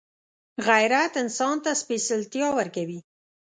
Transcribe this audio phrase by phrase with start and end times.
[0.67, 2.99] غیرت انسان ته سپېڅلتیا ورکوي